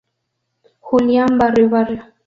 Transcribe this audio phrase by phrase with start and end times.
[0.81, 2.03] Julián Barrio Barrio.